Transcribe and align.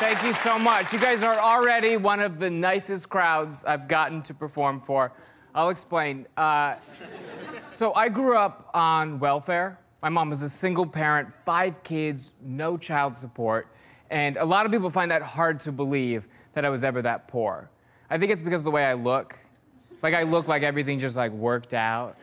Thank 0.00 0.22
you 0.22 0.32
so 0.32 0.58
much. 0.58 0.94
You 0.94 0.98
guys 0.98 1.22
are 1.22 1.38
already 1.38 1.98
one 1.98 2.20
of 2.20 2.38
the 2.38 2.48
nicest 2.48 3.10
crowds 3.10 3.66
I've 3.66 3.86
gotten 3.86 4.22
to 4.22 4.32
perform 4.32 4.80
for. 4.80 5.12
I'll 5.54 5.68
explain. 5.68 6.26
Uh, 6.38 6.76
so 7.66 7.92
I 7.92 8.08
grew 8.08 8.34
up 8.34 8.70
on 8.72 9.18
welfare. 9.18 9.78
My 10.00 10.08
mom 10.08 10.30
was 10.30 10.40
a 10.40 10.48
single 10.48 10.86
parent, 10.86 11.28
five 11.44 11.82
kids, 11.82 12.32
no 12.42 12.78
child 12.78 13.14
support. 13.14 13.68
And 14.08 14.38
a 14.38 14.44
lot 14.46 14.64
of 14.64 14.72
people 14.72 14.88
find 14.88 15.10
that 15.10 15.20
hard 15.20 15.60
to 15.60 15.70
believe 15.70 16.26
that 16.54 16.64
I 16.64 16.70
was 16.70 16.82
ever 16.82 17.02
that 17.02 17.28
poor. 17.28 17.68
I 18.08 18.16
think 18.16 18.32
it's 18.32 18.40
because 18.40 18.62
of 18.62 18.64
the 18.64 18.70
way 18.70 18.86
I 18.86 18.94
look. 18.94 19.38
Like 20.02 20.14
I 20.14 20.22
look 20.22 20.48
like 20.48 20.62
everything 20.62 20.98
just 20.98 21.18
like 21.18 21.30
worked 21.30 21.74
out. 21.74 22.16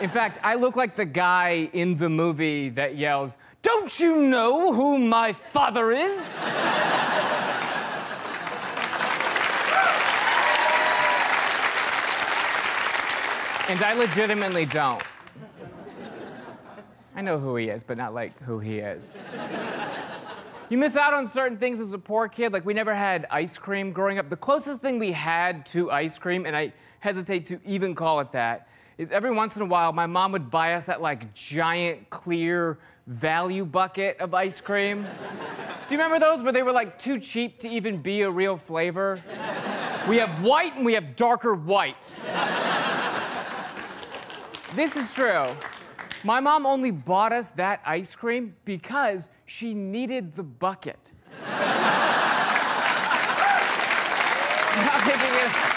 In 0.00 0.10
fact, 0.10 0.38
I 0.42 0.56
look 0.56 0.76
like 0.76 0.96
the 0.96 1.04
guy 1.04 1.70
in 1.72 1.96
the 1.96 2.08
movie 2.08 2.68
that 2.70 2.96
yells, 2.96 3.36
Don't 3.62 3.98
you 4.00 4.16
know 4.16 4.72
who 4.72 4.98
my 4.98 5.32
father 5.32 5.92
is? 5.92 6.34
and 13.68 13.82
I 13.82 13.94
legitimately 13.96 14.66
don't. 14.66 15.02
I 17.16 17.22
know 17.22 17.38
who 17.38 17.56
he 17.56 17.68
is, 17.68 17.84
but 17.84 17.96
not 17.96 18.12
like 18.12 18.38
who 18.42 18.58
he 18.58 18.80
is. 18.80 19.12
You 20.68 20.78
miss 20.78 20.96
out 20.96 21.14
on 21.14 21.26
certain 21.26 21.56
things 21.56 21.78
as 21.78 21.92
a 21.92 21.98
poor 21.98 22.26
kid. 22.26 22.52
Like, 22.52 22.64
we 22.64 22.74
never 22.74 22.94
had 22.94 23.26
ice 23.30 23.58
cream 23.58 23.92
growing 23.92 24.18
up. 24.18 24.28
The 24.28 24.36
closest 24.36 24.80
thing 24.80 24.98
we 24.98 25.12
had 25.12 25.66
to 25.66 25.90
ice 25.90 26.18
cream, 26.18 26.46
and 26.46 26.56
I 26.56 26.72
hesitate 27.00 27.46
to 27.46 27.60
even 27.64 27.94
call 27.94 28.18
it 28.20 28.32
that, 28.32 28.66
is 28.98 29.10
every 29.10 29.30
once 29.30 29.56
in 29.56 29.62
a 29.62 29.66
while 29.66 29.92
my 29.92 30.06
mom 30.06 30.32
would 30.32 30.50
buy 30.50 30.74
us 30.74 30.86
that 30.86 31.02
like 31.02 31.34
giant 31.34 32.10
clear 32.10 32.78
value 33.06 33.64
bucket 33.64 34.18
of 34.20 34.34
ice 34.34 34.60
cream. 34.60 35.06
Do 35.86 35.94
you 35.94 36.02
remember 36.02 36.24
those 36.24 36.42
where 36.42 36.52
they 36.52 36.62
were 36.62 36.72
like 36.72 36.98
too 36.98 37.18
cheap 37.18 37.58
to 37.60 37.68
even 37.68 38.00
be 38.00 38.22
a 38.22 38.30
real 38.30 38.56
flavor? 38.56 39.22
We 40.08 40.16
have 40.18 40.42
white 40.42 40.76
and 40.76 40.84
we 40.84 40.94
have 40.94 41.16
darker 41.16 41.54
white. 41.54 41.96
this 44.74 44.96
is 44.96 45.14
true. 45.14 45.44
My 46.22 46.40
mom 46.40 46.64
only 46.64 46.90
bought 46.90 47.32
us 47.32 47.50
that 47.52 47.80
ice 47.84 48.16
cream 48.16 48.56
because 48.64 49.28
she 49.44 49.74
needed 49.74 50.34
the 50.34 50.42
bucket. 50.42 51.12
Not 51.46 51.60
making 55.06 55.34
it. 55.34 55.73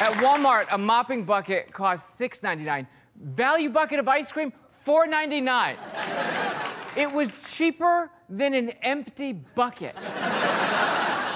At 0.00 0.14
Walmart, 0.14 0.66
a 0.70 0.78
mopping 0.78 1.24
bucket 1.24 1.74
costs 1.74 2.18
$6.99. 2.18 2.86
Value 3.22 3.68
bucket 3.68 4.00
of 4.00 4.08
ice 4.08 4.32
cream, 4.32 4.50
$4.99. 4.86 5.76
It 6.96 7.12
was 7.12 7.54
cheaper 7.54 8.10
than 8.30 8.54
an 8.54 8.70
empty 8.80 9.34
bucket. 9.34 9.94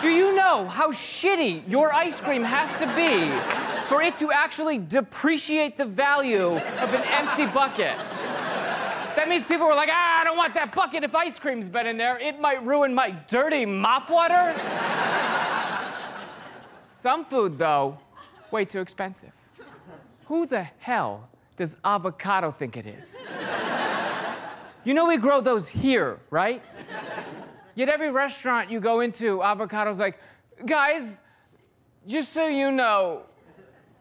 Do 0.00 0.08
you 0.08 0.34
know 0.34 0.66
how 0.66 0.90
shitty 0.92 1.68
your 1.70 1.92
ice 1.92 2.22
cream 2.22 2.42
has 2.42 2.72
to 2.76 2.86
be 2.96 3.30
for 3.90 4.00
it 4.00 4.16
to 4.16 4.32
actually 4.32 4.78
depreciate 4.78 5.76
the 5.76 5.84
value 5.84 6.56
of 6.56 6.94
an 6.94 7.02
empty 7.02 7.44
bucket? 7.44 7.98
That 9.14 9.26
means 9.28 9.44
people 9.44 9.66
were 9.66 9.74
like, 9.74 9.90
ah, 9.92 10.22
I 10.22 10.24
don't 10.24 10.38
want 10.38 10.54
that 10.54 10.74
bucket 10.74 11.04
if 11.04 11.14
ice 11.14 11.38
cream's 11.38 11.68
been 11.68 11.86
in 11.86 11.98
there. 11.98 12.18
It 12.18 12.40
might 12.40 12.64
ruin 12.64 12.94
my 12.94 13.10
dirty 13.28 13.66
mop 13.66 14.08
water. 14.08 14.54
Some 16.88 17.26
food, 17.26 17.58
though, 17.58 17.98
way 18.54 18.64
too 18.64 18.80
expensive. 18.80 19.32
Who 20.26 20.46
the 20.46 20.62
hell 20.78 21.28
does 21.56 21.76
avocado 21.84 22.52
think 22.52 22.76
it 22.76 22.86
is? 22.86 23.18
You 24.84 24.94
know 24.94 25.08
we 25.08 25.16
grow 25.16 25.40
those 25.40 25.68
here, 25.68 26.20
right? 26.30 26.62
Yet 27.74 27.88
every 27.88 28.12
restaurant 28.12 28.70
you 28.70 28.78
go 28.78 29.00
into, 29.00 29.42
avocado's 29.42 29.98
like, 29.98 30.20
guys, 30.64 31.20
just 32.06 32.32
so 32.32 32.46
you 32.46 32.70
know, 32.70 33.22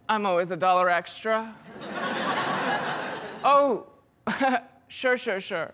I'm 0.08 0.26
always 0.28 0.52
a 0.52 0.58
dollar 0.58 0.88
extra. 0.90 1.56
oh, 3.44 3.88
sure, 4.88 5.18
sure, 5.18 5.42
sure. 5.42 5.72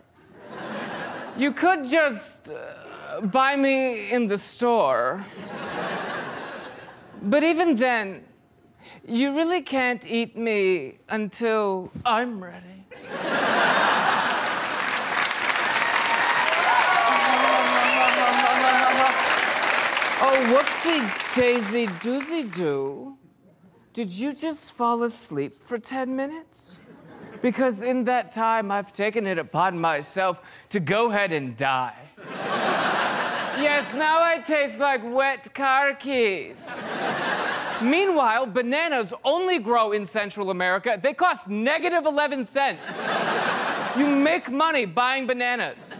You 1.38 1.52
could 1.52 1.84
just 1.84 2.50
uh, 2.50 3.22
buy 3.22 3.58
me 3.58 4.12
in 4.12 4.28
the 4.28 4.38
store. 4.38 5.26
But 7.22 7.44
even 7.44 7.76
then, 7.76 8.24
you 9.08 9.36
really 9.36 9.62
can't 9.62 10.06
eat 10.06 10.38
me 10.38 11.00
until 11.10 11.92
I'm 12.06 12.44
ready. 12.44 12.86
oh, 20.22 20.38
whoopsie 20.52 21.36
daisy 21.36 21.88
doozy 21.88 22.54
doo. 22.56 23.18
Did 23.94 24.12
you 24.12 24.34
just 24.34 24.74
fall 24.74 25.04
asleep 25.04 25.64
for 25.64 25.78
10 25.80 26.16
minutes? 26.16 26.78
Because 27.42 27.82
in 27.82 28.04
that 28.06 28.32
time, 28.32 28.72
I've 28.72 28.92
taken 28.92 29.26
it 29.26 29.38
upon 29.38 29.80
myself 29.80 30.42
to 30.70 30.80
go 30.80 31.10
ahead 31.10 31.32
and 31.32 31.56
die. 31.56 31.96
Yes, 33.62 33.94
now 33.94 34.22
I 34.24 34.40
taste 34.40 34.80
like 34.80 35.02
wet 35.04 35.54
car 35.54 35.94
keys. 35.94 36.68
Meanwhile, 37.82 38.48
bananas 38.48 39.14
only 39.24 39.60
grow 39.60 39.92
in 39.92 40.06
Central 40.06 40.50
America. 40.50 41.00
They 41.02 41.14
cost 41.14 41.50
negative 41.50 42.06
11 42.06 42.46
cents. 42.46 42.92
you 43.98 44.06
make 44.06 44.50
money 44.50 44.86
buying 44.86 45.28
bananas. 45.28 45.96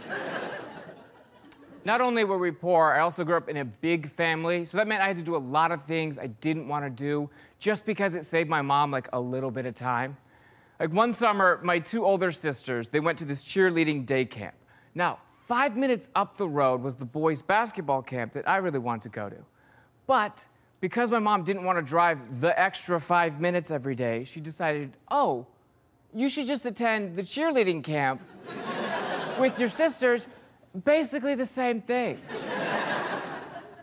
Not 1.84 2.02
only 2.02 2.24
were 2.24 2.36
we 2.36 2.50
poor, 2.50 2.92
I 2.92 3.00
also 3.00 3.24
grew 3.24 3.36
up 3.36 3.48
in 3.48 3.56
a 3.56 3.64
big 3.64 4.06
family, 4.06 4.66
so 4.66 4.76
that 4.76 4.86
meant 4.86 5.02
I 5.02 5.06
had 5.06 5.16
to 5.16 5.22
do 5.22 5.34
a 5.34 5.38
lot 5.38 5.72
of 5.72 5.84
things 5.84 6.18
I 6.18 6.26
didn't 6.26 6.68
want 6.68 6.84
to 6.84 6.90
do 6.90 7.30
just 7.58 7.86
because 7.86 8.14
it 8.14 8.26
saved 8.26 8.50
my 8.50 8.60
mom 8.60 8.90
like 8.90 9.08
a 9.14 9.20
little 9.20 9.50
bit 9.50 9.64
of 9.64 9.74
time. 9.74 10.18
Like 10.78 10.92
one 10.92 11.12
summer, 11.12 11.58
my 11.62 11.78
two 11.78 12.04
older 12.04 12.32
sisters, 12.32 12.90
they 12.90 13.00
went 13.00 13.18
to 13.18 13.24
this 13.24 13.42
cheerleading 13.42 14.04
day 14.04 14.26
camp. 14.26 14.54
Now, 14.94 15.20
five 15.50 15.76
minutes 15.76 16.08
up 16.14 16.36
the 16.36 16.46
road 16.46 16.80
was 16.80 16.94
the 16.94 17.04
boys' 17.04 17.42
basketball 17.42 18.02
camp 18.02 18.32
that 18.32 18.48
I 18.48 18.58
really 18.58 18.78
wanted 18.78 19.02
to 19.02 19.08
go 19.08 19.28
to. 19.28 19.38
But 20.06 20.46
because 20.80 21.10
my 21.10 21.18
mom 21.18 21.42
didn't 21.42 21.64
want 21.64 21.76
to 21.76 21.82
drive 21.82 22.40
the 22.40 22.56
extra 22.56 23.00
five 23.00 23.40
minutes 23.40 23.72
every 23.72 23.96
day, 23.96 24.22
she 24.22 24.38
decided, 24.38 24.96
oh, 25.10 25.48
you 26.14 26.28
should 26.28 26.46
just 26.46 26.66
attend 26.66 27.16
the 27.16 27.22
cheerleading 27.22 27.82
camp 27.82 28.22
with 29.40 29.58
your 29.58 29.68
sisters. 29.68 30.28
Basically 30.84 31.34
the 31.34 31.46
same 31.46 31.82
thing. 31.82 32.20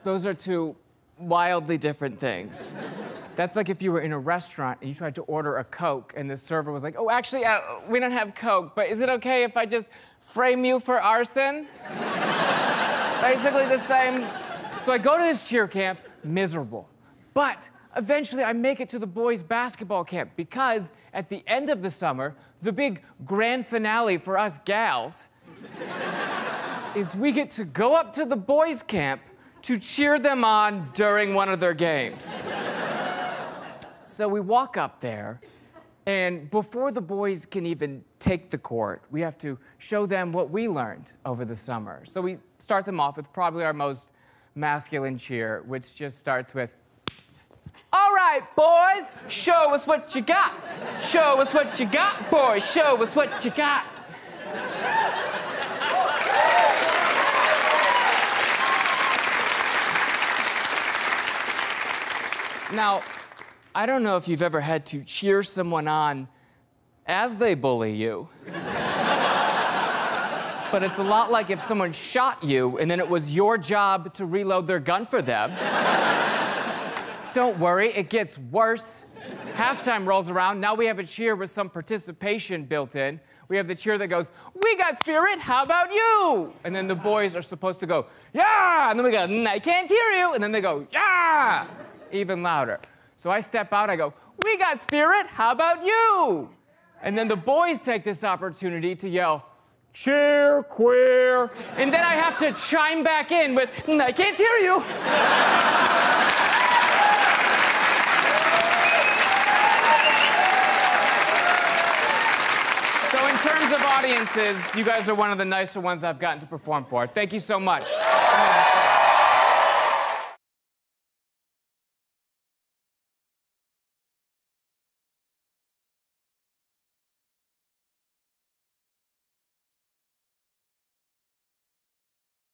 Those 0.03 0.25
are 0.25 0.33
two 0.33 0.73
wildly 1.19 1.77
different 1.77 2.17
things. 2.17 2.75
That's 3.35 3.57
like 3.57 3.67
if 3.67 3.81
you 3.81 3.91
were 3.91 3.99
in 3.99 4.13
a 4.13 4.19
restaurant 4.19 4.79
and 4.79 4.87
you 4.87 4.95
tried 4.95 5.15
to 5.15 5.21
order 5.23 5.57
a 5.57 5.65
Coke 5.65 6.13
and 6.15 6.31
the 6.31 6.37
server 6.37 6.71
was 6.71 6.81
like, 6.81 6.95
oh, 6.97 7.09
actually, 7.09 7.43
uh, 7.43 7.59
we 7.89 7.99
don't 7.99 8.11
have 8.13 8.35
Coke, 8.35 8.73
but 8.73 8.87
is 8.87 9.01
it 9.01 9.09
okay 9.09 9.43
if 9.43 9.57
I 9.57 9.65
just 9.65 9.89
frame 10.27 10.63
you 10.65 10.79
for 10.79 11.01
arson? 11.01 11.67
Basically 13.21 13.65
the 13.65 13.79
same. 13.79 14.27
So 14.81 14.91
I 14.91 14.99
go 14.99 15.17
to 15.17 15.23
this 15.23 15.49
cheer 15.49 15.67
camp 15.67 15.99
miserable. 16.23 16.87
But 17.33 17.69
eventually 17.95 18.43
I 18.43 18.53
make 18.53 18.79
it 18.79 18.89
to 18.89 18.99
the 18.99 19.07
boys' 19.07 19.41
basketball 19.41 20.03
camp 20.03 20.31
because 20.35 20.91
at 21.13 21.29
the 21.29 21.43
end 21.47 21.69
of 21.69 21.81
the 21.81 21.89
summer, 21.89 22.35
the 22.61 22.71
big 22.71 23.01
grand 23.25 23.65
finale 23.65 24.17
for 24.17 24.37
us 24.37 24.59
gals 24.65 25.25
is 26.95 27.15
we 27.15 27.31
get 27.31 27.49
to 27.51 27.63
go 27.63 27.95
up 27.95 28.13
to 28.13 28.25
the 28.25 28.35
boys' 28.35 28.83
camp 28.83 29.21
to 29.63 29.79
cheer 29.79 30.19
them 30.19 30.43
on 30.43 30.89
during 30.93 31.33
one 31.33 31.49
of 31.49 31.59
their 31.59 31.73
games. 31.73 32.37
so 34.05 34.27
we 34.27 34.39
walk 34.39 34.77
up 34.77 34.99
there, 34.99 35.39
and 36.07 36.49
before 36.49 36.93
the 36.93 37.01
boys 37.01 37.45
can 37.45 37.65
even 37.65 38.01
take 38.17 38.49
the 38.49 38.57
court, 38.57 39.03
we 39.11 39.19
have 39.19 39.37
to 39.39 39.59
show 39.77 40.05
them 40.05 40.31
what 40.31 40.49
we 40.49 40.69
learned 40.69 41.11
over 41.25 41.43
the 41.43 41.55
summer. 41.55 42.01
So 42.05 42.21
we 42.21 42.37
start 42.59 42.85
them 42.85 43.01
off 43.01 43.17
with 43.17 43.31
probably 43.33 43.65
our 43.65 43.73
most 43.73 44.13
masculine 44.55 45.17
cheer, 45.17 45.63
which 45.65 45.97
just 45.97 46.17
starts 46.17 46.53
with, 46.53 46.69
all 47.91 48.13
right, 48.13 48.39
boys, 48.55 49.11
show 49.27 49.73
us 49.73 49.85
what 49.85 50.15
you 50.15 50.21
got. 50.21 50.53
Show 51.01 51.41
us 51.41 51.53
what 51.53 51.77
you 51.77 51.85
got, 51.85 52.31
boys. 52.31 52.65
Show 52.71 53.03
us 53.03 53.13
what 53.13 53.43
you 53.43 53.51
got. 53.51 53.83
Now, 62.73 63.01
I 63.77 63.85
don't 63.85 64.01
know 64.01 64.17
if 64.17 64.27
you've 64.27 64.41
ever 64.41 64.59
had 64.59 64.87
to 64.87 65.03
cheer 65.03 65.43
someone 65.43 65.87
on 65.87 66.27
as 67.05 67.37
they 67.37 67.53
bully 67.53 67.93
you. 67.93 68.27
but 68.47 68.57
it's 70.81 70.97
a 70.97 71.03
lot 71.03 71.29
like 71.31 71.51
if 71.51 71.61
someone 71.61 71.93
shot 71.93 72.43
you 72.43 72.79
and 72.79 72.89
then 72.89 72.99
it 72.99 73.07
was 73.07 73.35
your 73.35 73.55
job 73.55 74.11
to 74.15 74.25
reload 74.25 74.65
their 74.65 74.79
gun 74.79 75.05
for 75.05 75.21
them. 75.21 75.51
Don't 77.33 77.59
worry, 77.59 77.89
it 77.89 78.09
gets 78.09 78.39
worse. 78.39 79.05
Halftime 79.53 80.07
rolls 80.07 80.31
around. 80.31 80.59
Now 80.59 80.73
we 80.73 80.87
have 80.87 80.97
a 80.97 81.03
cheer 81.03 81.35
with 81.35 81.51
some 81.51 81.69
participation 81.69 82.65
built 82.65 82.95
in. 82.95 83.19
we 83.47 83.57
have 83.57 83.67
the 83.67 83.75
cheer 83.75 83.99
that 83.99 84.07
goes, 84.07 84.31
We 84.59 84.75
got 84.75 84.97
spirit, 84.97 85.37
how 85.37 85.61
about 85.61 85.93
you? 85.93 86.51
And 86.63 86.75
then 86.75 86.87
the 86.87 86.95
boys 86.95 87.35
are 87.35 87.43
supposed 87.43 87.79
to 87.81 87.85
go, 87.85 88.07
Yeah! 88.33 88.89
And 88.89 88.97
then 88.97 89.05
we 89.05 89.11
go, 89.11 89.27
"Mm, 89.27 89.45
I 89.45 89.59
can't 89.59 89.87
hear 89.87 90.09
you. 90.13 90.33
And 90.33 90.41
then 90.41 90.51
they 90.51 90.61
go, 90.61 90.87
Yeah! 90.91 91.67
Even 92.11 92.41
louder. 92.41 92.79
So 93.17 93.31
I 93.31 93.39
step 93.39 93.73
out, 93.73 93.89
I 93.89 93.95
go, 93.95 94.13
We 94.43 94.59
got 94.59 94.79
spirit, 94.79 95.25
how 95.25 95.51
about 95.51 95.83
you? 95.83 96.51
And 97.01 97.17
then 97.17 97.27
the 97.27 97.35
boys 97.35 97.81
take 97.81 98.03
this 98.03 98.23
opportunity 98.23 98.95
to 98.95 99.09
yell, 99.09 99.43
Cheer, 99.91 100.61
queer. 100.61 101.49
And 101.77 101.91
then 101.91 102.05
I 102.05 102.13
have 102.13 102.37
to 102.37 102.51
chime 102.51 103.03
back 103.03 103.31
in 103.31 103.55
with, 103.55 103.71
"Mm, 103.87 103.99
I 103.99 104.11
can't 104.11 104.37
hear 104.37 104.57
you. 104.57 104.83
So, 113.11 113.25
in 113.25 113.37
terms 113.37 113.71
of 113.71 113.83
audiences, 113.83 114.75
you 114.75 114.83
guys 114.83 115.09
are 115.09 115.15
one 115.15 115.31
of 115.31 115.39
the 115.39 115.45
nicer 115.45 115.79
ones 115.79 116.03
I've 116.03 116.19
gotten 116.19 116.39
to 116.41 116.45
perform 116.45 116.85
for. 116.85 117.07
Thank 117.07 117.33
you 117.33 117.39
so 117.39 117.59
much. 117.59 117.85